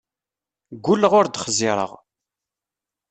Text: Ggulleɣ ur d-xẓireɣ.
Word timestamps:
Ggulleɣ 0.75 1.13
ur 1.19 1.25
d-xẓireɣ. 1.27 1.91